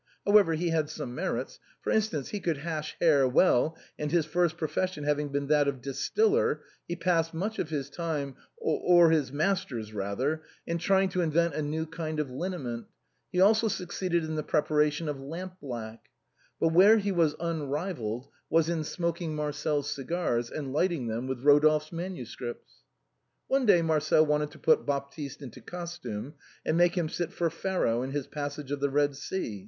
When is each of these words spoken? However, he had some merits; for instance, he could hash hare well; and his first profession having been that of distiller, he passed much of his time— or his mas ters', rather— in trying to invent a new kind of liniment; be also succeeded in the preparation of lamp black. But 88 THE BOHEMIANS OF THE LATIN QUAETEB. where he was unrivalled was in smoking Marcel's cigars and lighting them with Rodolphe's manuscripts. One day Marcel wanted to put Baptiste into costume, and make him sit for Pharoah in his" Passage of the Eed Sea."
However, 0.25 0.53
he 0.55 0.69
had 0.69 0.89
some 0.89 1.13
merits; 1.13 1.59
for 1.83 1.91
instance, 1.91 2.29
he 2.29 2.39
could 2.39 2.57
hash 2.57 2.95
hare 2.99 3.27
well; 3.27 3.77
and 3.99 4.11
his 4.11 4.25
first 4.25 4.57
profession 4.57 5.03
having 5.03 5.29
been 5.29 5.45
that 5.45 5.67
of 5.67 5.79
distiller, 5.79 6.63
he 6.87 6.95
passed 6.95 7.35
much 7.35 7.59
of 7.59 7.69
his 7.69 7.87
time— 7.87 8.35
or 8.57 9.11
his 9.11 9.31
mas 9.31 9.63
ters', 9.63 9.93
rather— 9.93 10.41
in 10.65 10.79
trying 10.79 11.09
to 11.09 11.21
invent 11.21 11.53
a 11.53 11.61
new 11.61 11.85
kind 11.85 12.19
of 12.19 12.31
liniment; 12.31 12.87
be 13.31 13.39
also 13.39 13.67
succeeded 13.67 14.23
in 14.23 14.33
the 14.35 14.41
preparation 14.41 15.07
of 15.07 15.19
lamp 15.19 15.59
black. 15.61 16.07
But 16.59 16.69
88 16.69 16.69
THE 16.69 16.71
BOHEMIANS 16.71 16.71
OF 16.71 16.71
THE 16.71 16.87
LATIN 16.87 16.97
QUAETEB. 16.97 16.97
where 16.97 16.97
he 16.97 17.11
was 17.11 17.35
unrivalled 17.69 18.27
was 18.49 18.69
in 18.69 18.83
smoking 18.83 19.35
Marcel's 19.35 19.87
cigars 19.91 20.49
and 20.49 20.73
lighting 20.73 21.09
them 21.09 21.27
with 21.27 21.43
Rodolphe's 21.43 21.91
manuscripts. 21.91 22.77
One 23.47 23.67
day 23.67 23.83
Marcel 23.83 24.25
wanted 24.25 24.49
to 24.49 24.57
put 24.57 24.83
Baptiste 24.87 25.43
into 25.43 25.61
costume, 25.61 26.33
and 26.65 26.75
make 26.75 26.97
him 26.97 27.07
sit 27.07 27.31
for 27.31 27.51
Pharoah 27.51 28.01
in 28.01 28.09
his" 28.09 28.25
Passage 28.25 28.71
of 28.71 28.79
the 28.79 28.89
Eed 28.99 29.15
Sea." 29.15 29.59